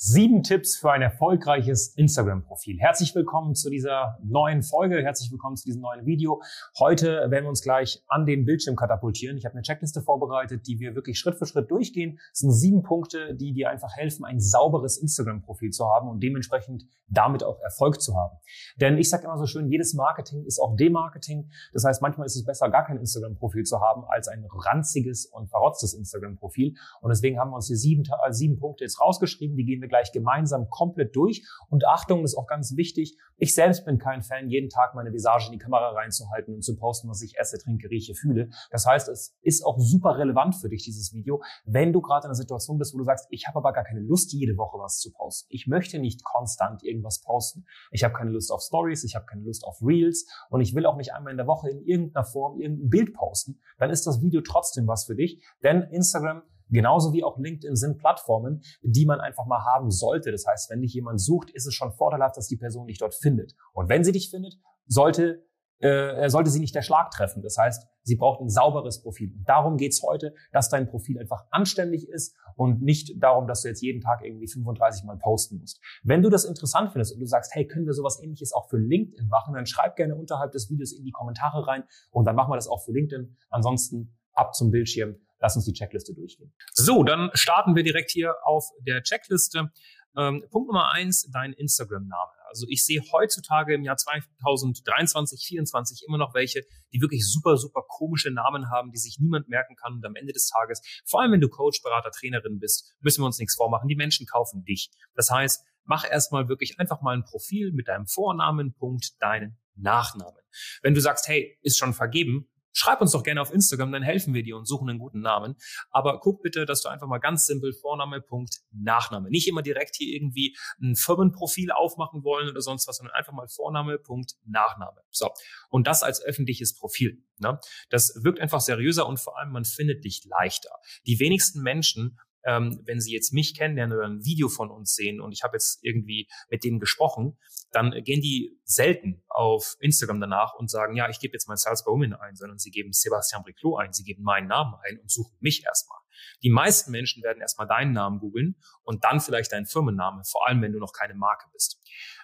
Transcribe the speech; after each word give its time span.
Sieben 0.00 0.44
Tipps 0.44 0.76
für 0.76 0.92
ein 0.92 1.02
erfolgreiches 1.02 1.88
Instagram-Profil. 1.96 2.78
Herzlich 2.78 3.16
willkommen 3.16 3.56
zu 3.56 3.68
dieser 3.68 4.16
neuen 4.22 4.62
Folge. 4.62 5.02
Herzlich 5.02 5.32
willkommen 5.32 5.56
zu 5.56 5.64
diesem 5.64 5.82
neuen 5.82 6.06
Video. 6.06 6.40
Heute 6.78 7.28
werden 7.32 7.46
wir 7.46 7.48
uns 7.48 7.62
gleich 7.62 8.04
an 8.06 8.24
den 8.24 8.44
Bildschirm 8.44 8.76
katapultieren. 8.76 9.36
Ich 9.36 9.44
habe 9.44 9.54
eine 9.54 9.62
Checkliste 9.62 10.00
vorbereitet, 10.00 10.68
die 10.68 10.78
wir 10.78 10.94
wirklich 10.94 11.18
Schritt 11.18 11.36
für 11.36 11.46
Schritt 11.46 11.68
durchgehen. 11.72 12.20
Es 12.32 12.38
sind 12.38 12.52
sieben 12.52 12.84
Punkte, 12.84 13.34
die 13.34 13.52
dir 13.52 13.70
einfach 13.70 13.96
helfen, 13.96 14.24
ein 14.24 14.38
sauberes 14.38 14.98
Instagram-Profil 14.98 15.70
zu 15.70 15.88
haben 15.88 16.08
und 16.08 16.22
dementsprechend 16.22 16.84
damit 17.08 17.42
auch 17.42 17.58
Erfolg 17.60 18.00
zu 18.00 18.14
haben. 18.14 18.36
Denn 18.80 18.98
ich 18.98 19.10
sage 19.10 19.24
immer 19.24 19.36
so 19.36 19.46
schön, 19.46 19.68
jedes 19.68 19.94
Marketing 19.94 20.44
ist 20.44 20.60
auch 20.60 20.76
Demarketing. 20.76 21.50
Das 21.72 21.84
heißt, 21.84 22.02
manchmal 22.02 22.26
ist 22.26 22.36
es 22.36 22.44
besser, 22.44 22.68
gar 22.68 22.84
kein 22.84 22.98
Instagram-Profil 22.98 23.64
zu 23.64 23.80
haben, 23.80 24.04
als 24.04 24.28
ein 24.28 24.46
ranziges 24.48 25.26
und 25.26 25.48
verrotztes 25.48 25.92
Instagram-Profil. 25.94 26.76
Und 27.00 27.08
deswegen 27.08 27.40
haben 27.40 27.50
wir 27.50 27.56
uns 27.56 27.66
hier 27.66 27.76
sieben, 27.76 28.04
äh, 28.04 28.32
sieben 28.32 28.60
Punkte 28.60 28.84
jetzt 28.84 29.00
rausgeschrieben. 29.00 29.56
Die 29.56 29.64
gehen 29.64 29.80
wir 29.80 29.87
gleich 29.88 30.12
gemeinsam 30.12 30.68
komplett 30.70 31.16
durch. 31.16 31.46
Und 31.68 31.86
Achtung, 31.86 32.24
ist 32.24 32.36
auch 32.36 32.46
ganz 32.46 32.76
wichtig. 32.76 33.16
Ich 33.40 33.54
selbst 33.54 33.84
bin 33.84 33.98
kein 33.98 34.22
Fan, 34.22 34.48
jeden 34.48 34.68
Tag 34.68 34.94
meine 34.94 35.12
Visage 35.12 35.46
in 35.46 35.52
die 35.52 35.58
Kamera 35.58 35.90
reinzuhalten 35.90 36.54
und 36.54 36.62
zu 36.62 36.76
posten, 36.76 37.08
was 37.08 37.22
ich 37.22 37.38
esse, 37.38 37.56
trinke, 37.58 37.88
rieche, 37.88 38.14
fühle. 38.14 38.50
Das 38.70 38.84
heißt, 38.84 39.08
es 39.08 39.36
ist 39.42 39.64
auch 39.64 39.78
super 39.78 40.18
relevant 40.18 40.56
für 40.56 40.68
dich, 40.68 40.84
dieses 40.84 41.12
Video, 41.12 41.40
wenn 41.64 41.92
du 41.92 42.00
gerade 42.00 42.24
in 42.24 42.30
einer 42.30 42.34
Situation 42.34 42.78
bist, 42.78 42.94
wo 42.94 42.98
du 42.98 43.04
sagst, 43.04 43.26
ich 43.30 43.46
habe 43.46 43.58
aber 43.58 43.72
gar 43.72 43.84
keine 43.84 44.00
Lust, 44.00 44.32
jede 44.32 44.56
Woche 44.56 44.78
was 44.78 44.98
zu 44.98 45.12
posten. 45.12 45.46
Ich 45.50 45.68
möchte 45.68 46.00
nicht 46.00 46.24
konstant 46.24 46.82
irgendwas 46.82 47.20
posten. 47.20 47.64
Ich 47.92 48.02
habe 48.02 48.12
keine 48.12 48.30
Lust 48.30 48.50
auf 48.50 48.60
Stories, 48.60 49.04
ich 49.04 49.14
habe 49.14 49.26
keine 49.26 49.42
Lust 49.42 49.64
auf 49.64 49.80
Reels 49.82 50.26
und 50.50 50.60
ich 50.60 50.74
will 50.74 50.86
auch 50.86 50.96
nicht 50.96 51.14
einmal 51.14 51.30
in 51.30 51.36
der 51.36 51.46
Woche 51.46 51.70
in 51.70 51.84
irgendeiner 51.84 52.24
Form 52.24 52.60
irgendein 52.60 52.88
Bild 52.90 53.14
posten. 53.14 53.60
Dann 53.78 53.90
ist 53.90 54.04
das 54.06 54.20
Video 54.20 54.40
trotzdem 54.40 54.88
was 54.88 55.04
für 55.04 55.14
dich, 55.14 55.44
denn 55.62 55.82
Instagram 55.82 56.42
Genauso 56.70 57.12
wie 57.12 57.24
auch 57.24 57.38
LinkedIn 57.38 57.76
sind 57.76 57.98
Plattformen, 57.98 58.62
die 58.82 59.06
man 59.06 59.20
einfach 59.20 59.46
mal 59.46 59.64
haben 59.64 59.90
sollte. 59.90 60.30
Das 60.30 60.46
heißt, 60.46 60.70
wenn 60.70 60.82
dich 60.82 60.94
jemand 60.94 61.20
sucht, 61.20 61.50
ist 61.50 61.66
es 61.66 61.74
schon 61.74 61.92
vorteilhaft, 61.92 62.36
dass 62.36 62.48
die 62.48 62.56
Person 62.56 62.86
dich 62.86 62.98
dort 62.98 63.14
findet. 63.14 63.54
Und 63.72 63.88
wenn 63.88 64.04
sie 64.04 64.12
dich 64.12 64.30
findet, 64.30 64.58
sollte 64.86 65.48
äh, 65.80 66.28
sollte 66.28 66.50
sie 66.50 66.60
nicht 66.60 66.74
der 66.74 66.82
Schlag 66.82 67.10
treffen. 67.10 67.42
Das 67.42 67.56
heißt, 67.56 67.86
sie 68.02 68.16
braucht 68.16 68.40
ein 68.40 68.48
sauberes 68.48 69.00
Profil. 69.00 69.32
Und 69.32 69.48
darum 69.48 69.76
geht's 69.76 70.02
heute, 70.02 70.34
dass 70.52 70.68
dein 70.68 70.88
Profil 70.88 71.18
einfach 71.18 71.44
anständig 71.50 72.08
ist 72.08 72.34
und 72.56 72.82
nicht 72.82 73.22
darum, 73.22 73.46
dass 73.46 73.62
du 73.62 73.68
jetzt 73.68 73.82
jeden 73.82 74.00
Tag 74.00 74.24
irgendwie 74.24 74.48
35 74.48 75.04
Mal 75.04 75.18
posten 75.18 75.58
musst. 75.58 75.80
Wenn 76.02 76.22
du 76.22 76.30
das 76.30 76.44
interessant 76.44 76.90
findest 76.92 77.14
und 77.14 77.20
du 77.20 77.26
sagst, 77.26 77.54
hey, 77.54 77.66
können 77.66 77.86
wir 77.86 77.92
sowas 77.92 78.20
ähnliches 78.22 78.52
auch 78.52 78.68
für 78.68 78.78
LinkedIn 78.78 79.28
machen, 79.28 79.54
dann 79.54 79.66
schreib 79.66 79.96
gerne 79.96 80.16
unterhalb 80.16 80.52
des 80.52 80.68
Videos 80.68 80.92
in 80.92 81.04
die 81.04 81.12
Kommentare 81.12 81.66
rein 81.66 81.84
und 82.10 82.24
dann 82.24 82.34
machen 82.34 82.50
wir 82.50 82.56
das 82.56 82.68
auch 82.68 82.84
für 82.84 82.92
LinkedIn. 82.92 83.36
Ansonsten 83.50 84.16
ab 84.32 84.54
zum 84.54 84.70
Bildschirm 84.70 85.16
Lass 85.40 85.56
uns 85.56 85.64
die 85.64 85.72
Checkliste 85.72 86.14
durchgehen. 86.14 86.52
So, 86.72 87.04
dann 87.04 87.30
starten 87.34 87.76
wir 87.76 87.82
direkt 87.82 88.10
hier 88.10 88.34
auf 88.44 88.64
der 88.80 89.02
Checkliste. 89.02 89.70
Ähm, 90.16 90.44
Punkt 90.50 90.68
Nummer 90.68 90.90
eins, 90.90 91.28
dein 91.32 91.52
Instagram-Name. 91.52 92.32
Also 92.48 92.66
ich 92.68 92.84
sehe 92.84 93.02
heutzutage 93.12 93.74
im 93.74 93.84
Jahr 93.84 93.96
2023, 93.96 95.38
2024 95.38 96.04
immer 96.08 96.18
noch 96.18 96.34
welche, 96.34 96.64
die 96.92 97.00
wirklich 97.00 97.30
super, 97.30 97.56
super 97.56 97.82
komische 97.86 98.30
Namen 98.30 98.70
haben, 98.70 98.90
die 98.90 98.98
sich 98.98 99.18
niemand 99.20 99.48
merken 99.48 99.76
kann. 99.76 99.94
Und 99.94 100.06
am 100.06 100.16
Ende 100.16 100.32
des 100.32 100.48
Tages, 100.48 100.82
vor 101.04 101.20
allem 101.20 101.32
wenn 101.32 101.40
du 101.40 101.48
Coach, 101.48 101.82
Berater, 101.82 102.10
Trainerin 102.10 102.58
bist, 102.58 102.94
müssen 103.00 103.22
wir 103.22 103.26
uns 103.26 103.38
nichts 103.38 103.54
vormachen. 103.54 103.88
Die 103.88 103.96
Menschen 103.96 104.26
kaufen 104.26 104.64
dich. 104.64 104.90
Das 105.14 105.30
heißt, 105.30 105.64
mach 105.84 106.08
erstmal 106.08 106.48
wirklich 106.48 106.80
einfach 106.80 107.00
mal 107.00 107.16
ein 107.16 107.24
Profil 107.24 107.72
mit 107.72 107.88
deinem 107.88 108.06
Vornamen, 108.06 108.74
Punkt, 108.74 109.20
deinen 109.20 109.58
Nachnamen. 109.76 110.42
Wenn 110.82 110.94
du 110.94 111.00
sagst, 111.00 111.28
hey, 111.28 111.58
ist 111.62 111.78
schon 111.78 111.94
vergeben, 111.94 112.48
Schreib 112.78 113.00
uns 113.00 113.10
doch 113.10 113.24
gerne 113.24 113.42
auf 113.42 113.52
Instagram, 113.52 113.90
dann 113.90 114.04
helfen 114.04 114.34
wir 114.34 114.44
dir 114.44 114.56
und 114.56 114.66
suchen 114.66 114.88
einen 114.88 115.00
guten 115.00 115.20
Namen. 115.20 115.56
Aber 115.90 116.20
guck 116.20 116.42
bitte, 116.42 116.64
dass 116.64 116.80
du 116.80 116.88
einfach 116.88 117.08
mal 117.08 117.18
ganz 117.18 117.44
simpel 117.44 117.72
Vorname, 117.72 118.20
Punkt, 118.20 118.60
Nachname. 118.70 119.30
Nicht 119.30 119.48
immer 119.48 119.62
direkt 119.62 119.96
hier 119.96 120.14
irgendwie 120.14 120.56
ein 120.80 120.94
Firmenprofil 120.94 121.72
aufmachen 121.72 122.22
wollen 122.22 122.48
oder 122.48 122.60
sonst 122.60 122.86
was, 122.86 122.98
sondern 122.98 123.16
einfach 123.16 123.32
mal 123.32 123.48
Vorname, 123.48 123.98
Punkt, 123.98 124.34
Nachname. 124.44 125.00
So. 125.10 125.28
Und 125.70 125.88
das 125.88 126.04
als 126.04 126.22
öffentliches 126.22 126.76
Profil. 126.76 127.24
Ne? 127.38 127.58
Das 127.90 128.14
wirkt 128.22 128.38
einfach 128.38 128.60
seriöser 128.60 129.08
und 129.08 129.18
vor 129.18 129.36
allem 129.36 129.50
man 129.50 129.64
findet 129.64 130.04
dich 130.04 130.24
leichter. 130.24 130.70
Die 131.04 131.18
wenigsten 131.18 131.62
Menschen 131.62 132.20
ähm, 132.44 132.80
wenn 132.84 133.00
Sie 133.00 133.12
jetzt 133.12 133.32
mich 133.32 133.56
kennenlernen 133.56 133.96
oder 133.96 134.06
ein 134.06 134.24
Video 134.24 134.48
von 134.48 134.70
uns 134.70 134.94
sehen 134.94 135.20
und 135.20 135.32
ich 135.32 135.42
habe 135.42 135.56
jetzt 135.56 135.78
irgendwie 135.82 136.28
mit 136.50 136.64
denen 136.64 136.78
gesprochen, 136.78 137.38
dann 137.72 137.90
gehen 138.04 138.20
die 138.20 138.58
selten 138.64 139.22
auf 139.28 139.76
Instagram 139.80 140.20
danach 140.20 140.54
und 140.54 140.70
sagen, 140.70 140.96
ja, 140.96 141.08
ich 141.08 141.20
gebe 141.20 141.32
jetzt 141.34 141.48
mein 141.48 141.56
by 141.56 141.86
Women 141.86 142.14
ein, 142.14 142.36
sondern 142.36 142.58
sie 142.58 142.70
geben 142.70 142.92
Sebastian 142.92 143.42
Briclot 143.42 143.80
ein, 143.80 143.92
sie 143.92 144.04
geben 144.04 144.22
meinen 144.22 144.48
Namen 144.48 144.74
ein 144.86 144.98
und 144.98 145.10
suchen 145.10 145.36
mich 145.40 145.64
erstmal. 145.64 145.98
Die 146.42 146.50
meisten 146.50 146.90
Menschen 146.90 147.22
werden 147.22 147.40
erstmal 147.40 147.66
deinen 147.66 147.92
Namen 147.92 148.20
googeln 148.20 148.56
und 148.82 149.04
dann 149.04 149.20
vielleicht 149.20 149.52
deinen 149.52 149.66
Firmenname, 149.66 150.22
vor 150.24 150.46
allem 150.46 150.62
wenn 150.62 150.72
du 150.72 150.78
noch 150.78 150.92
keine 150.92 151.14
Marke 151.14 151.46
bist. 151.52 151.80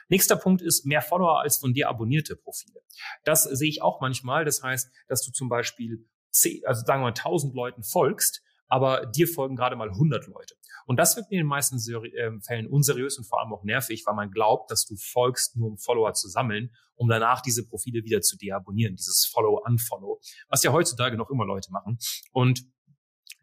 Nächster 0.08 0.36
Punkt 0.36 0.62
ist 0.62 0.84
mehr 0.84 1.02
Follower 1.02 1.40
als 1.40 1.58
von 1.58 1.72
dir 1.72 1.88
abonnierte 1.88 2.36
Profile. 2.36 2.80
Das 3.24 3.44
sehe 3.44 3.68
ich 3.68 3.82
auch 3.82 4.00
manchmal. 4.00 4.44
Das 4.44 4.62
heißt, 4.62 4.90
dass 5.08 5.24
du 5.24 5.32
zum 5.32 5.48
Beispiel, 5.48 6.08
also 6.64 6.84
sagen 6.84 7.00
wir 7.00 7.06
mal, 7.06 7.08
1000 7.08 7.54
Leuten 7.54 7.82
folgst 7.82 8.43
aber 8.74 9.06
dir 9.06 9.28
folgen 9.28 9.54
gerade 9.54 9.76
mal 9.76 9.88
100 9.88 10.26
Leute. 10.26 10.56
Und 10.84 10.96
das 10.96 11.14
wird 11.14 11.30
in 11.30 11.38
den 11.38 11.46
meisten 11.46 11.76
äh, 11.76 12.32
Fällen 12.40 12.66
unseriös 12.66 13.16
und 13.18 13.24
vor 13.24 13.40
allem 13.40 13.52
auch 13.52 13.62
nervig, 13.62 14.02
weil 14.04 14.16
man 14.16 14.32
glaubt, 14.32 14.68
dass 14.68 14.84
du 14.84 14.96
folgst, 14.96 15.56
nur 15.56 15.68
um 15.68 15.78
Follower 15.78 16.12
zu 16.12 16.28
sammeln, 16.28 16.74
um 16.96 17.08
danach 17.08 17.40
diese 17.40 17.64
Profile 17.68 18.02
wieder 18.02 18.20
zu 18.20 18.36
deabonnieren, 18.36 18.96
dieses 18.96 19.30
Follow-Unfollow, 19.32 20.20
was 20.48 20.64
ja 20.64 20.72
heutzutage 20.72 21.16
noch 21.16 21.30
immer 21.30 21.46
Leute 21.46 21.70
machen. 21.70 21.98
Und 22.32 22.64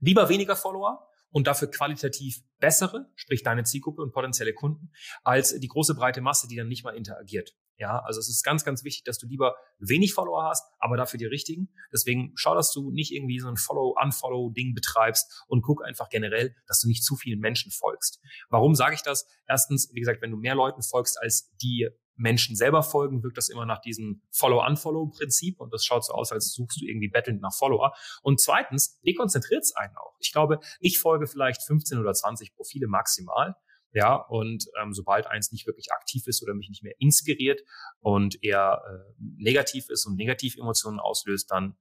lieber 0.01 0.27
weniger 0.27 0.57
Follower, 0.57 1.07
und 1.33 1.47
dafür 1.47 1.71
qualitativ 1.71 2.41
bessere, 2.59 3.09
sprich 3.15 3.41
deine 3.41 3.63
Zielgruppe 3.63 4.01
und 4.01 4.11
potenzielle 4.11 4.53
Kunden, 4.53 4.91
als 5.23 5.57
die 5.57 5.67
große 5.69 5.95
breite 5.95 6.19
Masse, 6.19 6.49
die 6.49 6.57
dann 6.57 6.67
nicht 6.67 6.83
mal 6.83 6.91
interagiert. 6.91 7.55
Ja, 7.81 7.97
also 8.05 8.19
es 8.19 8.29
ist 8.29 8.43
ganz, 8.43 8.63
ganz 8.63 8.83
wichtig, 8.83 9.05
dass 9.05 9.17
du 9.17 9.25
lieber 9.25 9.55
wenig 9.79 10.13
Follower 10.13 10.43
hast, 10.43 10.71
aber 10.77 10.97
dafür 10.97 11.17
die 11.17 11.25
richtigen. 11.25 11.73
Deswegen 11.91 12.31
schau, 12.35 12.53
dass 12.53 12.71
du 12.71 12.91
nicht 12.91 13.11
irgendwie 13.11 13.39
so 13.39 13.47
ein 13.47 13.57
Follow-Unfollow-Ding 13.57 14.75
betreibst 14.75 15.43
und 15.47 15.63
guck 15.63 15.83
einfach 15.83 16.09
generell, 16.09 16.55
dass 16.67 16.79
du 16.79 16.87
nicht 16.87 17.03
zu 17.03 17.15
vielen 17.15 17.39
Menschen 17.39 17.71
folgst. 17.71 18.21
Warum 18.51 18.75
sage 18.75 18.93
ich 18.93 19.01
das? 19.01 19.25
Erstens, 19.47 19.89
wie 19.93 19.99
gesagt, 19.99 20.21
wenn 20.21 20.29
du 20.29 20.37
mehr 20.37 20.53
Leuten 20.53 20.83
folgst, 20.83 21.19
als 21.19 21.51
die 21.59 21.89
Menschen 22.17 22.55
selber 22.55 22.83
folgen, 22.83 23.23
wirkt 23.23 23.37
das 23.37 23.49
immer 23.49 23.65
nach 23.65 23.81
diesem 23.81 24.21
Follow-Unfollow-Prinzip 24.29 25.59
und 25.59 25.73
das 25.73 25.83
schaut 25.83 26.05
so 26.05 26.13
aus, 26.13 26.31
als 26.31 26.53
suchst 26.53 26.81
du 26.81 26.85
irgendwie 26.85 27.09
bettelnd 27.09 27.41
nach 27.41 27.55
Follower. 27.55 27.95
Und 28.21 28.39
zweitens, 28.39 28.99
dekonzentriert 29.01 29.63
es 29.63 29.75
einen 29.75 29.95
auch. 29.97 30.15
Ich 30.19 30.31
glaube, 30.31 30.59
ich 30.79 30.99
folge 30.99 31.25
vielleicht 31.25 31.63
15 31.63 31.97
oder 31.97 32.13
20 32.13 32.53
Profile 32.53 32.85
maximal 32.85 33.55
ja, 33.93 34.15
und 34.15 34.65
ähm, 34.81 34.93
sobald 34.93 35.27
eins 35.27 35.51
nicht 35.51 35.67
wirklich 35.67 35.91
aktiv 35.91 36.27
ist 36.27 36.41
oder 36.43 36.53
mich 36.53 36.69
nicht 36.69 36.83
mehr 36.83 36.95
inspiriert 36.99 37.61
und 37.99 38.43
eher 38.43 38.81
äh, 38.87 39.13
negativ 39.19 39.89
ist 39.89 40.05
und 40.05 40.15
Negativemotionen 40.15 40.99
auslöst, 40.99 41.51
dann 41.51 41.75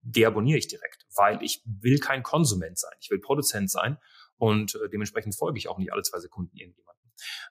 deabonniere 0.00 0.58
ich 0.58 0.68
direkt, 0.68 1.06
weil 1.16 1.42
ich 1.42 1.62
will 1.64 1.98
kein 1.98 2.22
Konsument 2.22 2.78
sein. 2.78 2.92
Ich 3.00 3.10
will 3.10 3.20
Produzent 3.20 3.70
sein 3.70 3.98
und 4.36 4.74
äh, 4.74 4.88
dementsprechend 4.90 5.34
folge 5.36 5.58
ich 5.58 5.68
auch 5.68 5.78
nicht 5.78 5.92
alle 5.92 6.02
zwei 6.02 6.18
Sekunden 6.18 6.56
irgendjemandem. 6.56 7.04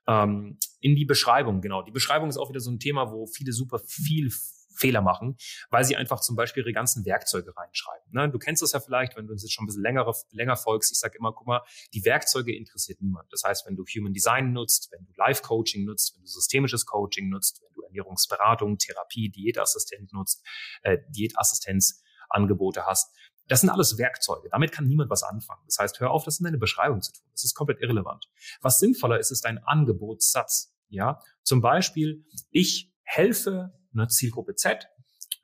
Ähm, 0.07 0.57
in 0.79 0.95
die 0.95 1.05
Beschreibung, 1.05 1.61
genau. 1.61 1.81
Die 1.81 1.91
Beschreibung 1.91 2.29
ist 2.29 2.37
auch 2.37 2.49
wieder 2.49 2.59
so 2.59 2.71
ein 2.71 2.79
Thema, 2.79 3.11
wo 3.11 3.27
viele 3.27 3.53
super 3.53 3.79
viel 3.79 4.31
Fehler 4.75 5.01
machen, 5.01 5.37
weil 5.69 5.83
sie 5.83 5.95
einfach 5.95 6.19
zum 6.21 6.35
Beispiel 6.35 6.63
ihre 6.63 6.73
ganzen 6.73 7.05
Werkzeuge 7.05 7.55
reinschreiben. 7.55 8.11
Ne? 8.11 8.29
Du 8.29 8.39
kennst 8.39 8.61
das 8.61 8.71
ja 8.71 8.79
vielleicht, 8.79 9.15
wenn 9.15 9.27
du 9.27 9.33
uns 9.33 9.43
jetzt 9.43 9.53
schon 9.53 9.63
ein 9.63 9.67
bisschen 9.67 9.83
länger, 9.83 10.11
länger 10.31 10.55
folgst. 10.55 10.91
Ich 10.91 10.99
sage 10.99 11.17
immer, 11.17 11.33
guck 11.33 11.47
mal, 11.47 11.61
die 11.93 12.05
Werkzeuge 12.05 12.55
interessiert 12.55 13.01
niemand. 13.01 13.31
Das 13.31 13.43
heißt, 13.43 13.65
wenn 13.65 13.75
du 13.75 13.83
Human 13.85 14.13
Design 14.13 14.53
nutzt, 14.53 14.89
wenn 14.91 15.05
du 15.05 15.11
Life 15.15 15.41
Coaching 15.41 15.85
nutzt, 15.85 16.15
wenn 16.15 16.21
du 16.21 16.27
systemisches 16.27 16.85
Coaching 16.85 17.29
nutzt, 17.29 17.61
wenn 17.61 17.73
du 17.73 17.81
Ernährungsberatung, 17.83 18.77
Therapie, 18.77 19.29
Diätassistent 19.29 20.13
nutzt, 20.13 20.43
äh, 20.81 20.97
Diätassistenzangebote 21.09 22.85
hast, 22.85 23.15
das 23.47 23.61
sind 23.61 23.69
alles 23.69 23.97
Werkzeuge. 23.97 24.49
Damit 24.49 24.71
kann 24.71 24.87
niemand 24.87 25.09
was 25.09 25.23
anfangen. 25.23 25.61
Das 25.65 25.77
heißt, 25.77 25.99
hör 25.99 26.11
auf, 26.11 26.23
das 26.23 26.39
in 26.39 26.45
deine 26.45 26.57
Beschreibung 26.57 27.01
zu 27.01 27.11
tun. 27.11 27.25
Das 27.31 27.43
ist 27.43 27.53
komplett 27.53 27.81
irrelevant. 27.81 28.29
Was 28.61 28.79
sinnvoller 28.79 29.19
ist, 29.19 29.31
ist 29.31 29.45
ein 29.45 29.57
Angebotssatz. 29.59 30.73
Ja, 30.89 31.19
zum 31.43 31.61
Beispiel, 31.61 32.25
ich 32.51 32.91
helfe 33.01 33.73
ne, 33.93 34.07
Zielgruppe 34.07 34.55
Z, 34.55 34.87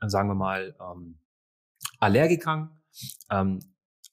sagen 0.02 0.30
wir 0.30 0.36
mal 0.36 0.76
ähm, 0.80 1.20
Allergikern, 2.00 2.82
ähm, 3.30 3.60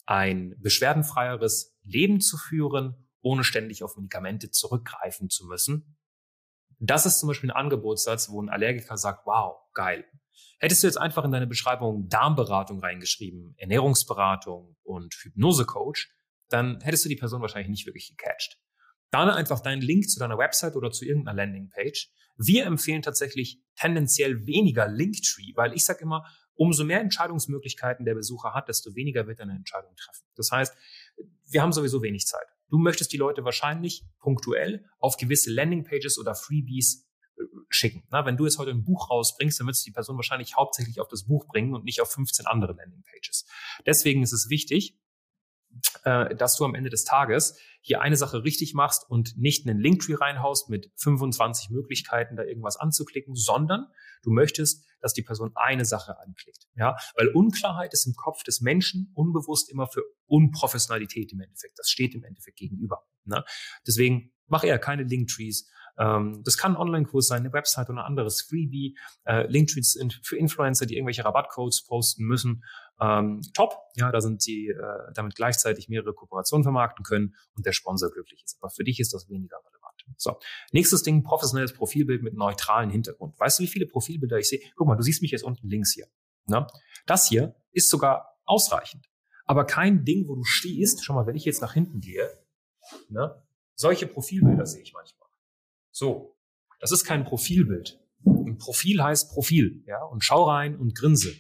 ein 0.07 0.55
beschwerdenfreieres 0.59 1.77
Leben 1.83 2.21
zu 2.21 2.37
führen, 2.37 3.09
ohne 3.23 3.45
ständig 3.45 3.83
auf 3.83 3.97
Medikamente 3.97 4.51
zurückgreifen 4.51 5.31
zu 5.31 5.47
müssen. 5.47 5.99
Das 6.79 7.07
ist 7.07 7.21
zum 7.21 7.29
Beispiel 7.29 7.51
ein 7.51 7.57
Angebotssatz, 7.57 8.29
wo 8.29 8.41
ein 8.41 8.49
Allergiker 8.49 8.97
sagt, 8.97 9.27
wow, 9.27 9.57
geil. 9.73 10.05
Hättest 10.59 10.83
du 10.83 10.87
jetzt 10.87 10.99
einfach 10.99 11.25
in 11.25 11.33
deine 11.33 11.47
Beschreibung 11.47 12.09
Darmberatung 12.09 12.81
reingeschrieben, 12.81 13.55
Ernährungsberatung 13.57 14.77
und 14.83 15.15
Hypnosecoach, 15.15 16.09
dann 16.49 16.81
hättest 16.81 17.05
du 17.05 17.09
die 17.09 17.17
Person 17.17 17.41
wahrscheinlich 17.41 17.71
nicht 17.71 17.87
wirklich 17.87 18.15
gecatcht. 18.17 18.59
Dann 19.11 19.31
einfach 19.31 19.61
deinen 19.61 19.83
Link 19.83 20.09
zu 20.09 20.19
deiner 20.19 20.39
Website 20.39 20.77
oder 20.77 20.91
zu 20.91 21.05
irgendeiner 21.05 21.37
Landingpage. 21.37 22.11
Wir 22.37 22.67
empfehlen 22.67 23.03
tatsächlich 23.03 23.61
tendenziell 23.77 24.47
weniger 24.47 24.89
Linktree, 24.89 25.53
weil 25.55 25.73
ich 25.75 25.85
sage 25.85 26.01
immer, 26.03 26.27
umso 26.55 26.85
mehr 26.85 27.01
Entscheidungsmöglichkeiten 27.01 28.05
der 28.05 28.15
Besucher 28.15 28.55
hat, 28.55 28.69
desto 28.69 28.95
weniger 28.95 29.27
wird 29.27 29.39
er 29.39 29.45
eine 29.45 29.57
Entscheidung 29.57 29.95
treffen. 29.97 30.25
Das 30.35 30.51
heißt, 30.51 30.75
wir 31.49 31.63
haben 31.63 31.73
sowieso 31.73 32.03
wenig 32.03 32.27
Zeit. 32.27 32.47
Du 32.69 32.79
möchtest 32.79 33.13
die 33.13 33.17
Leute 33.17 33.45
wahrscheinlich 33.45 34.05
punktuell 34.19 34.85
auf 34.99 35.17
gewisse 35.17 35.53
Landingpages 35.53 36.19
oder 36.19 36.35
Freebies 36.35 37.07
äh, 37.37 37.43
schicken. 37.69 38.03
Na, 38.11 38.27
wenn 38.27 38.37
du 38.37 38.45
jetzt 38.45 38.59
heute 38.59 38.73
ein 38.73 38.85
Buch 38.85 39.11
rausbringst, 39.11 39.61
dann 39.61 39.67
wird 39.67 39.85
die 39.85 39.93
Person 39.93 40.17
wahrscheinlich 40.17 40.57
hauptsächlich 40.57 41.01
auf 41.01 41.09
das 41.09 41.27
Buch 41.27 41.47
bringen 41.47 41.75
und 41.75 41.85
nicht 41.85 42.01
auf 42.01 42.11
15 42.11 42.47
andere 42.47 42.73
Landingpages. 42.73 43.47
Deswegen 43.87 44.23
ist 44.23 44.33
es 44.33 44.51
wichtig, 44.51 44.99
äh, 46.05 46.35
dass 46.35 46.57
du 46.57 46.65
am 46.65 46.75
Ende 46.75 46.91
des 46.91 47.05
Tages 47.05 47.59
hier 47.81 48.01
eine 48.01 48.17
Sache 48.17 48.43
richtig 48.43 48.75
machst 48.75 49.09
und 49.09 49.37
nicht 49.37 49.67
einen 49.67 49.79
Linktree 49.81 50.15
reinhaust 50.15 50.69
mit 50.71 50.91
25 50.97 51.71
Möglichkeiten, 51.71 52.37
da 52.37 52.43
irgendwas 52.43 52.77
anzuklicken, 52.77 53.35
sondern 53.35 53.87
du 54.23 54.31
möchtest, 54.31 54.85
dass 55.01 55.13
die 55.13 55.23
Person 55.23 55.53
eine 55.55 55.85
Sache 55.85 56.19
anklickt. 56.19 56.67
Ja, 56.75 56.97
weil 57.17 57.29
Unklarheit 57.29 57.93
ist 57.93 58.07
im 58.07 58.15
Kopf 58.15 58.43
des 58.43 58.61
Menschen 58.61 59.13
unbewusst 59.15 59.71
immer 59.71 59.87
für 59.87 60.03
Unprofessionalität 60.27 61.33
im 61.33 61.41
Endeffekt. 61.41 61.79
Das 61.79 61.89
steht 61.89 62.15
im 62.15 62.25
Endeffekt 62.25 62.57
gegenüber. 62.57 63.05
Ne? 63.25 63.45
Deswegen 63.87 64.33
mach 64.47 64.65
eher 64.65 64.79
keine 64.79 65.05
Linktrees, 65.05 65.69
ähm, 65.99 66.43
das 66.45 66.59
kann 66.59 66.73
ein 66.73 66.81
Online-Kurs 66.81 67.27
sein, 67.27 67.41
eine 67.41 67.53
Website 67.53 67.89
oder 67.89 68.01
ein 68.01 68.07
anderes 68.07 68.43
Freebie. 68.43 68.97
Äh, 69.25 69.47
Linktrees 69.47 69.93
sind 69.93 70.21
für 70.23 70.37
Influencer, 70.37 70.87
die 70.87 70.97
irgendwelche 70.97 71.25
Rabattcodes 71.25 71.85
posten 71.85 72.25
müssen. 72.25 72.65
Ähm, 73.01 73.43
top, 73.55 73.77
ja, 73.95 74.11
da 74.11 74.21
sind 74.21 74.41
sie 74.43 74.69
äh, 74.69 75.13
damit 75.15 75.35
gleichzeitig 75.35 75.89
mehrere 75.89 76.15
Kooperationen 76.15 76.63
vermarkten 76.63 77.05
können 77.05 77.35
und 77.55 77.67
der 77.67 77.73
Sponsor 77.73 78.11
glücklich 78.11 78.43
ist. 78.45 78.57
Aber 78.61 78.71
für 78.71 78.85
dich 78.85 79.01
ist 79.01 79.13
das 79.13 79.29
weniger 79.29 79.59
relevant. 79.59 80.05
So, 80.17 80.39
nächstes 80.73 81.03
Ding, 81.03 81.23
professionelles 81.23 81.73
Profilbild 81.73 82.23
mit 82.23 82.35
neutralen 82.35 82.91
Hintergrund. 82.91 83.39
Weißt 83.39 83.59
du, 83.59 83.65
wie 83.65 83.69
viele 83.69 83.87
Profilbilder 83.87 84.39
ich 84.39 84.49
sehe? 84.49 84.61
Guck 84.77 84.87
mal, 84.87 84.97
du 84.97 85.03
siehst 85.03 85.23
mich 85.23 85.31
jetzt 85.31 85.45
unten 85.45 85.69
links 85.69 85.93
hier. 85.93 86.07
Ne? 86.47 86.67
Das 87.07 87.29
hier 87.29 87.55
ist 87.73 87.91
sogar 87.91 88.39
ausreichend. 88.45 89.07
Aber 89.45 89.65
kein 89.65 90.05
Ding, 90.05 90.27
wo 90.29 90.35
du 90.35 90.45
stehst, 90.45 91.05
schau 91.05 91.15
mal, 91.15 91.27
wenn 91.27 91.37
ich 91.37 91.45
jetzt 91.45 91.61
nach 91.61 91.75
hinten 91.75 92.01
gehe, 92.01 92.29
ne? 93.09 93.43
solche 93.75 94.07
Profilbilder 94.07 94.67
sehe 94.67 94.83
ich 94.83 94.93
manchmal. 94.93 95.29
So, 95.91 96.37
das 96.81 96.93
ist 96.93 97.05
kein 97.05 97.25
Profilbild. 97.25 98.01
Ein 98.25 98.59
Profil 98.59 99.03
heißt 99.03 99.31
Profil, 99.31 99.85
ja, 99.87 100.03
und 100.03 100.25
schau 100.25 100.45
rein 100.45 100.77
und 100.77 100.95
grinse. 100.95 101.35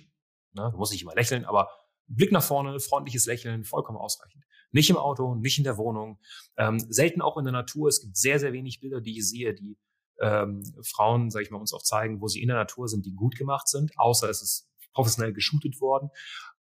Ne? 0.56 0.70
Du 0.72 0.78
musst 0.78 0.92
nicht 0.92 1.02
immer 1.02 1.14
lächeln, 1.14 1.44
aber 1.44 1.70
Blick 2.08 2.32
nach 2.32 2.42
vorne, 2.42 2.78
freundliches 2.80 3.26
Lächeln, 3.26 3.64
vollkommen 3.64 3.98
ausreichend. 3.98 4.44
Nicht 4.72 4.90
im 4.90 4.96
Auto, 4.96 5.34
nicht 5.34 5.58
in 5.58 5.64
der 5.64 5.76
Wohnung, 5.76 6.20
ähm, 6.56 6.78
selten 6.78 7.22
auch 7.22 7.36
in 7.36 7.44
der 7.44 7.52
Natur. 7.52 7.88
Es 7.88 8.00
gibt 8.00 8.16
sehr, 8.16 8.38
sehr 8.38 8.52
wenig 8.52 8.80
Bilder, 8.80 9.00
die 9.00 9.18
ich 9.18 9.28
sehe, 9.28 9.54
die 9.54 9.78
ähm, 10.20 10.62
Frauen, 10.82 11.30
sage 11.30 11.44
ich 11.44 11.50
mal, 11.50 11.58
uns 11.58 11.72
auch 11.72 11.82
zeigen, 11.82 12.20
wo 12.20 12.28
sie 12.28 12.42
in 12.42 12.48
der 12.48 12.56
Natur 12.56 12.88
sind, 12.88 13.06
die 13.06 13.14
gut 13.14 13.36
gemacht 13.36 13.68
sind, 13.68 13.92
außer 13.96 14.28
es 14.28 14.42
ist 14.42 14.70
professionell 14.92 15.32
geshootet 15.32 15.80
worden. 15.80 16.10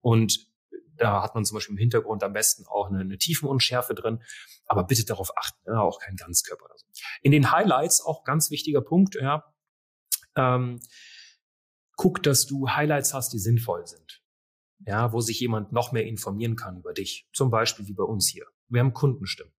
Und 0.00 0.46
da 0.96 1.22
hat 1.22 1.34
man 1.34 1.44
zum 1.44 1.56
Beispiel 1.56 1.74
im 1.74 1.78
Hintergrund 1.78 2.22
am 2.22 2.32
besten 2.32 2.66
auch 2.66 2.88
eine, 2.88 3.00
eine 3.00 3.18
Tiefenunschärfe 3.18 3.94
drin. 3.94 4.22
Aber 4.66 4.84
bitte 4.84 5.04
darauf 5.04 5.36
achten, 5.36 5.60
ja, 5.66 5.80
auch 5.80 5.98
kein 6.00 6.16
Ganzkörper 6.16 6.64
oder 6.64 6.74
so. 6.76 6.86
In 7.22 7.32
den 7.32 7.50
Highlights 7.50 8.00
auch 8.00 8.24
ganz 8.24 8.50
wichtiger 8.50 8.80
Punkt, 8.80 9.16
ja, 9.16 9.44
ähm, 10.36 10.80
guck, 11.96 12.22
dass 12.22 12.46
du 12.46 12.68
Highlights 12.70 13.14
hast, 13.14 13.32
die 13.32 13.38
sinnvoll 13.38 13.86
sind. 13.86 14.22
Ja, 14.86 15.12
wo 15.12 15.20
sich 15.20 15.40
jemand 15.40 15.72
noch 15.72 15.92
mehr 15.92 16.04
informieren 16.04 16.56
kann 16.56 16.78
über 16.78 16.92
dich. 16.92 17.28
Zum 17.32 17.50
Beispiel 17.50 17.86
wie 17.86 17.94
bei 17.94 18.04
uns 18.04 18.28
hier. 18.28 18.44
Wir 18.68 18.80
haben 18.80 18.92
Kundenstimmen. 18.92 19.52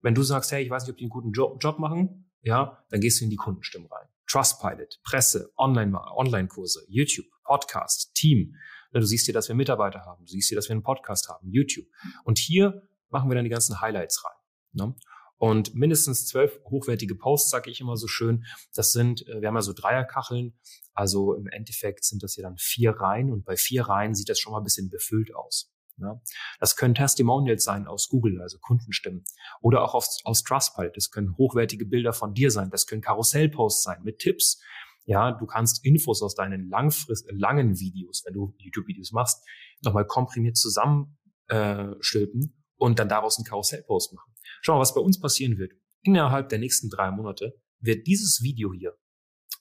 Wenn 0.00 0.14
du 0.14 0.22
sagst, 0.22 0.52
hey, 0.52 0.62
ich 0.62 0.70
weiß 0.70 0.84
nicht, 0.84 0.92
ob 0.92 0.96
die 0.96 1.04
einen 1.04 1.10
guten 1.10 1.32
Job, 1.32 1.62
Job 1.62 1.78
machen, 1.78 2.30
ja, 2.42 2.84
dann 2.88 3.00
gehst 3.00 3.20
du 3.20 3.24
in 3.24 3.30
die 3.30 3.36
Kundenstimmen 3.36 3.88
rein. 3.88 4.06
Trustpilot, 4.26 5.00
Presse, 5.02 5.52
Online-Kurse, 5.58 6.86
YouTube, 6.88 7.26
Podcast, 7.44 8.14
Team, 8.14 8.54
Ne, 8.92 9.00
du 9.00 9.06
siehst 9.06 9.24
hier, 9.24 9.34
dass 9.34 9.48
wir 9.48 9.54
Mitarbeiter 9.54 10.04
haben. 10.04 10.24
Du 10.24 10.30
siehst 10.30 10.48
hier, 10.48 10.56
dass 10.56 10.68
wir 10.68 10.74
einen 10.74 10.82
Podcast 10.82 11.28
haben, 11.28 11.48
YouTube. 11.50 11.86
Und 12.24 12.38
hier 12.38 12.82
machen 13.08 13.30
wir 13.30 13.34
dann 13.34 13.44
die 13.44 13.50
ganzen 13.50 13.80
Highlights 13.80 14.24
rein. 14.24 14.36
Ne? 14.72 14.94
Und 15.40 15.74
mindestens 15.74 16.26
zwölf 16.26 16.60
hochwertige 16.66 17.14
Posts, 17.14 17.48
sage 17.48 17.70
ich 17.70 17.80
immer 17.80 17.96
so 17.96 18.06
schön. 18.06 18.44
Das 18.74 18.92
sind, 18.92 19.26
äh, 19.26 19.40
wir 19.40 19.48
haben 19.48 19.54
ja 19.54 19.62
so 19.62 19.72
Dreierkacheln. 19.72 20.52
Also 20.92 21.32
im 21.32 21.46
Endeffekt 21.46 22.04
sind 22.04 22.22
das 22.22 22.34
hier 22.34 22.44
dann 22.44 22.58
vier 22.58 22.90
Reihen. 22.90 23.32
Und 23.32 23.46
bei 23.46 23.56
vier 23.56 23.84
Reihen 23.84 24.14
sieht 24.14 24.28
das 24.28 24.38
schon 24.38 24.52
mal 24.52 24.58
ein 24.58 24.64
bisschen 24.64 24.90
befüllt 24.90 25.34
aus. 25.34 25.72
Ne? 25.96 26.20
Das 26.58 26.76
können 26.76 26.94
Testimonials 26.94 27.64
sein 27.64 27.86
aus 27.86 28.10
Google, 28.10 28.42
also 28.42 28.58
Kundenstimmen. 28.58 29.24
Oder 29.62 29.82
auch 29.82 29.94
aus, 29.94 30.20
aus 30.24 30.42
Trustpilot. 30.42 30.94
Das 30.94 31.10
können 31.10 31.34
hochwertige 31.38 31.86
Bilder 31.86 32.12
von 32.12 32.34
dir 32.34 32.50
sein. 32.50 32.68
Das 32.68 32.86
können 32.86 33.00
Karussellposts 33.00 33.82
sein 33.82 34.02
mit 34.02 34.18
Tipps. 34.18 34.60
Ja, 35.06 35.32
du 35.32 35.46
kannst 35.46 35.86
Infos 35.86 36.20
aus 36.22 36.34
deinen 36.34 36.68
langfrist 36.68 37.26
langen 37.30 37.80
Videos, 37.80 38.24
wenn 38.26 38.34
du 38.34 38.54
YouTube-Videos 38.58 39.12
machst, 39.12 39.42
nochmal 39.82 40.06
komprimiert 40.06 40.58
zusammenstülpen 40.58 42.42
äh, 42.42 42.50
und 42.76 42.98
dann 42.98 43.08
daraus 43.08 43.38
einen 43.38 43.46
Karussellpost 43.46 44.12
machen. 44.12 44.29
Schau 44.60 44.74
mal, 44.74 44.80
was 44.80 44.94
bei 44.94 45.00
uns 45.00 45.20
passieren 45.20 45.58
wird. 45.58 45.72
Innerhalb 46.02 46.48
der 46.48 46.58
nächsten 46.58 46.88
drei 46.88 47.10
Monate 47.10 47.60
wird 47.80 48.06
dieses 48.06 48.42
Video 48.42 48.72
hier 48.72 48.96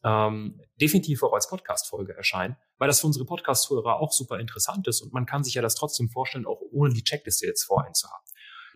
ähm, 0.03 0.61
definitiv 0.79 1.23
auch 1.23 1.33
als 1.33 1.49
Podcast-Folge 1.49 2.15
erscheinen, 2.15 2.55
weil 2.77 2.87
das 2.87 3.01
für 3.01 3.07
unsere 3.07 3.25
Podcast-Hörer 3.25 3.99
auch 3.99 4.11
super 4.11 4.39
interessant 4.39 4.87
ist 4.87 5.01
und 5.01 5.13
man 5.13 5.25
kann 5.25 5.43
sich 5.43 5.55
ja 5.55 5.61
das 5.61 5.75
trotzdem 5.75 6.09
vorstellen, 6.09 6.45
auch 6.45 6.61
ohne 6.71 6.93
die 6.93 7.03
Checkliste 7.03 7.45
jetzt 7.45 7.63
vorhin 7.63 7.93
zu 7.93 8.07
haben. 8.07 8.23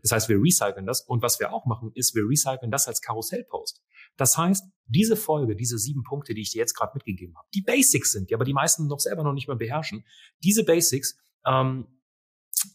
Das 0.01 0.11
heißt, 0.11 0.27
wir 0.27 0.37
recyceln 0.37 0.85
das 0.85 1.01
und 1.01 1.21
was 1.21 1.39
wir 1.39 1.53
auch 1.53 1.65
machen, 1.65 1.91
ist, 1.95 2.13
wir 2.13 2.23
recyceln 2.27 2.71
das 2.71 2.87
als 2.87 3.01
Karussellpost. 3.01 3.81
Das 4.17 4.37
heißt, 4.37 4.65
diese 4.85 5.15
Folge, 5.15 5.55
diese 5.55 5.77
sieben 5.77 6.03
Punkte, 6.03 6.33
die 6.33 6.41
ich 6.41 6.51
dir 6.51 6.59
jetzt 6.59 6.73
gerade 6.73 6.91
mitgegeben 6.93 7.37
habe, 7.37 7.47
die 7.53 7.61
Basics 7.61 8.11
sind, 8.11 8.29
die 8.29 8.35
aber 8.35 8.43
die 8.43 8.53
meisten 8.53 8.87
noch 8.87 8.99
selber 8.99 9.23
noch 9.23 9.31
nicht 9.31 9.47
mal 9.47 9.55
beherrschen, 9.55 10.05
diese 10.43 10.65
Basics 10.65 11.17
ähm, 11.45 11.87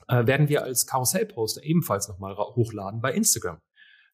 äh, 0.09 0.27
werden 0.27 0.49
wir 0.49 0.63
als 0.63 0.87
Karussellposter 0.87 1.63
ebenfalls 1.63 2.09
nochmal 2.09 2.37
hochladen 2.37 3.01
bei 3.01 3.13
Instagram. 3.13 3.61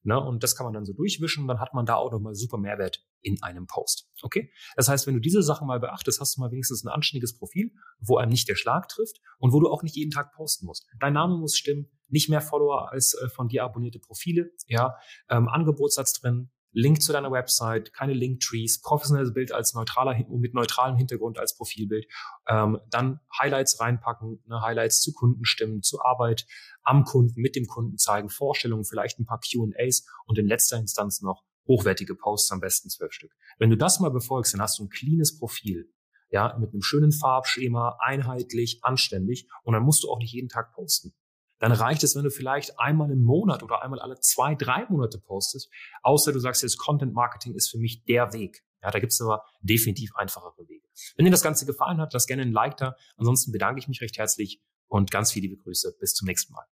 Ne? 0.04 0.20
Und 0.20 0.42
das 0.42 0.54
kann 0.54 0.66
man 0.66 0.74
dann 0.74 0.84
so 0.84 0.92
durchwischen, 0.92 1.48
dann 1.48 1.60
hat 1.60 1.72
man 1.72 1.86
da 1.86 1.94
auch 1.96 2.12
nochmal 2.12 2.34
super 2.34 2.58
Mehrwert 2.58 3.02
in 3.22 3.42
einem 3.42 3.66
Post. 3.66 4.10
Okay? 4.22 4.52
Das 4.76 4.88
heißt, 4.88 5.06
wenn 5.06 5.14
du 5.14 5.20
diese 5.20 5.42
Sachen 5.42 5.66
mal 5.66 5.80
beachtest, 5.80 6.20
hast 6.20 6.36
du 6.36 6.42
mal 6.42 6.50
wenigstens 6.50 6.84
ein 6.84 6.88
anständiges 6.88 7.36
Profil, 7.38 7.72
wo 8.00 8.18
einem 8.18 8.30
nicht 8.30 8.46
der 8.48 8.54
Schlag 8.54 8.88
trifft 8.88 9.20
und 9.38 9.52
wo 9.52 9.60
du 9.60 9.70
auch 9.70 9.82
nicht 9.82 9.96
jeden 9.96 10.10
Tag 10.10 10.32
posten 10.32 10.66
musst. 10.66 10.86
Dein 11.00 11.14
Name 11.14 11.38
muss 11.38 11.56
stimmen, 11.56 11.90
nicht 12.08 12.28
mehr 12.28 12.42
Follower 12.42 12.92
als 12.92 13.14
äh, 13.14 13.28
von 13.30 13.48
dir 13.48 13.64
abonnierte 13.64 13.98
Profile, 13.98 14.50
ja, 14.66 14.94
ähm, 15.30 15.48
Angebotssatz 15.48 16.12
drin, 16.20 16.50
Link 16.74 17.00
zu 17.00 17.12
deiner 17.12 17.30
Website, 17.30 17.92
keine 17.92 18.12
Linktrees, 18.12 18.80
professionelles 18.80 19.32
Bild 19.32 19.52
als 19.52 19.74
neutraler 19.74 20.16
mit 20.28 20.54
neutralem 20.54 20.96
Hintergrund 20.96 21.38
als 21.38 21.56
Profilbild, 21.56 22.06
ähm, 22.48 22.80
dann 22.90 23.20
Highlights 23.40 23.80
reinpacken, 23.80 24.42
ne, 24.46 24.60
Highlights 24.60 25.00
zu 25.00 25.12
Kundenstimmen, 25.12 25.82
zu 25.82 26.00
Arbeit 26.02 26.46
am 26.82 27.04
Kunden, 27.04 27.40
mit 27.40 27.54
dem 27.54 27.66
Kunden 27.66 27.96
zeigen, 27.96 28.28
Vorstellungen, 28.28 28.84
vielleicht 28.84 29.18
ein 29.20 29.24
paar 29.24 29.40
Q&As 29.40 30.04
und 30.26 30.36
in 30.36 30.46
letzter 30.46 30.76
Instanz 30.76 31.22
noch 31.22 31.44
hochwertige 31.66 32.16
Posts, 32.16 32.52
am 32.52 32.60
besten 32.60 32.90
zwölf 32.90 33.12
Stück. 33.12 33.32
Wenn 33.58 33.70
du 33.70 33.76
das 33.76 34.00
mal 34.00 34.10
befolgst, 34.10 34.52
dann 34.52 34.60
hast 34.60 34.78
du 34.78 34.84
ein 34.84 34.90
cleanes 34.90 35.38
Profil, 35.38 35.90
ja, 36.30 36.56
mit 36.58 36.72
einem 36.72 36.82
schönen 36.82 37.12
Farbschema, 37.12 37.98
einheitlich, 38.00 38.80
anständig 38.82 39.48
und 39.62 39.74
dann 39.74 39.84
musst 39.84 40.02
du 40.02 40.10
auch 40.10 40.18
nicht 40.18 40.32
jeden 40.32 40.48
Tag 40.48 40.72
posten 40.72 41.14
dann 41.64 41.72
reicht 41.72 42.04
es, 42.04 42.14
wenn 42.14 42.24
du 42.24 42.30
vielleicht 42.30 42.78
einmal 42.78 43.10
im 43.10 43.24
Monat 43.24 43.62
oder 43.62 43.82
einmal 43.82 44.00
alle 44.00 44.18
zwei, 44.20 44.54
drei 44.54 44.86
Monate 44.88 45.18
postest, 45.18 45.70
außer 46.02 46.32
du 46.32 46.38
sagst 46.38 46.62
jetzt, 46.62 46.78
Content 46.78 47.14
Marketing 47.14 47.54
ist 47.54 47.70
für 47.70 47.78
mich 47.78 48.04
der 48.04 48.32
Weg. 48.32 48.64
Ja, 48.82 48.90
da 48.90 48.98
gibt 48.98 49.12
es 49.12 49.20
aber 49.20 49.44
definitiv 49.62 50.14
einfachere 50.14 50.68
Wege. 50.68 50.86
Wenn 51.16 51.24
dir 51.24 51.30
das 51.30 51.42
Ganze 51.42 51.64
gefallen 51.64 52.00
hat, 52.00 52.12
lass 52.12 52.26
gerne 52.26 52.42
ein 52.42 52.52
Like 52.52 52.76
da. 52.76 52.96
Ansonsten 53.16 53.50
bedanke 53.50 53.78
ich 53.80 53.88
mich 53.88 54.00
recht 54.00 54.18
herzlich 54.18 54.60
und 54.88 55.10
ganz 55.10 55.32
viele 55.32 55.48
liebe 55.48 55.62
Grüße. 55.62 55.96
Bis 55.98 56.12
zum 56.14 56.26
nächsten 56.26 56.52
Mal. 56.52 56.66